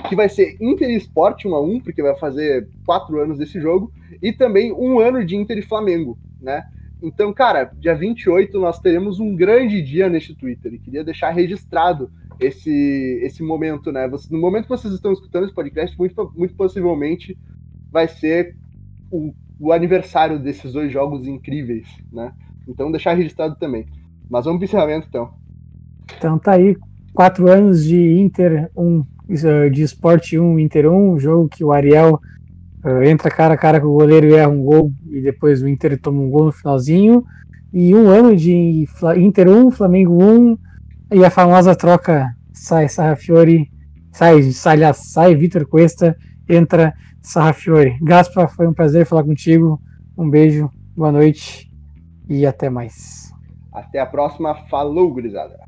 que 0.09 0.16
vai 0.16 0.26
ser 0.26 0.57
Inter 0.59 0.88
Esporte 0.88 1.47
1 1.47 1.54
a 1.54 1.61
1 1.61 1.80
porque 1.80 2.02
vai 2.02 2.16
fazer 2.16 2.66
quatro 2.87 3.21
anos 3.21 3.37
desse 3.37 3.61
jogo, 3.61 3.92
e 4.23 4.33
também 4.33 4.73
um 4.73 4.99
ano 4.99 5.23
de 5.23 5.37
Inter 5.37 5.59
e 5.59 5.62
Flamengo, 5.62 6.18
né? 6.40 6.66
Então, 7.02 7.30
cara, 7.35 7.71
dia 7.78 7.95
28 7.95 8.59
nós 8.59 8.80
teremos 8.80 9.21
um 9.21 9.37
grande 9.37 9.83
dia 9.83 10.09
neste 10.09 10.35
Twitter, 10.35 10.73
e 10.73 10.78
queria 10.78 11.04
deixar 11.04 11.28
registrado 11.28 12.11
esse, 12.40 13.21
esse 13.23 13.42
momento, 13.42 13.92
né? 13.92 14.11
no 14.30 14.38
momento 14.38 14.62
que 14.62 14.71
vocês 14.71 14.95
estão 14.95 15.12
escutando 15.12 15.45
esse 15.45 15.54
podcast, 15.54 15.97
muito, 15.99 16.33
muito 16.35 16.54
possivelmente 16.54 17.37
vai 17.92 18.09
ser 18.09 18.57
o, 19.11 19.35
o 19.61 19.73
aniversário 19.75 20.38
desses 20.38 20.73
dois 20.73 20.90
jogos 20.90 21.26
incríveis, 21.26 21.87
né? 22.11 22.33
Então, 22.66 22.90
deixar 22.90 23.12
registrado 23.12 23.57
também. 23.57 23.87
Mas 24.30 24.47
vamos 24.47 24.59
para 24.59 24.64
o 24.64 24.68
encerramento, 24.68 25.07
então. 25.07 25.38
Então 26.17 26.38
tá 26.38 26.53
aí, 26.53 26.77
quatro 27.12 27.50
anos 27.50 27.85
de 27.85 28.19
Inter 28.19 28.71
1, 28.77 29.05
eh, 29.31 29.69
de 29.69 29.83
Sport 29.83 30.33
1, 30.35 30.59
Inter 30.59 30.91
1, 30.91 31.12
um 31.12 31.19
jogo 31.19 31.49
que 31.49 31.62
o 31.62 31.73
Ariel 31.73 32.21
uh, 32.85 33.03
entra 33.03 33.31
cara 33.31 33.55
a 33.55 33.57
cara 33.57 33.81
com 33.81 33.88
o 33.88 33.95
goleiro 33.95 34.27
e 34.27 34.35
erra 34.35 34.49
um 34.49 34.62
gol, 34.62 34.93
e 35.07 35.21
depois 35.21 35.62
o 35.62 35.69
Inter 35.69 35.99
toma 36.00 36.21
um 36.21 36.31
gol 36.31 36.47
no 36.47 36.53
finalzinho. 36.53 37.25
E 37.73 37.95
um 37.95 38.09
ano 38.09 38.35
de 38.35 38.87
Inter 39.19 39.49
1, 39.49 39.71
Flamengo 39.71 40.23
1, 40.23 40.59
e 41.12 41.25
a 41.25 41.31
famosa 41.31 41.75
troca 41.77 42.35
sai 42.53 42.88
Sarrafiore, 42.88 43.71
sai, 44.11 44.43
sai, 44.53 44.79
sai 44.95 45.35
Vitor 45.35 45.67
Cuesta, 45.67 46.17
entra 46.49 46.95
Sarrafiore. 47.21 47.99
Gaspa, 48.00 48.49
foi 48.49 48.67
um 48.67 48.73
prazer 48.73 49.07
falar 49.07 49.25
contigo. 49.25 49.81
Um 50.17 50.29
beijo, 50.29 50.71
boa 50.97 51.12
noite 51.12 51.71
e 52.29 52.47
até 52.47 52.69
mais. 52.69 53.33
Até 53.73 54.00
a 54.00 54.07
próxima. 54.07 54.55
Falou, 54.69 55.12
gurizada. 55.12 55.67